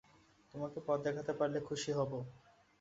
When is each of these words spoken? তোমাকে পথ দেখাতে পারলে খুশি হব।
তোমাকে 0.53 0.79
পথ 0.87 0.99
দেখাতে 1.05 1.31
পারলে 1.39 1.59
খুশি 1.67 1.91
হব। 1.97 2.11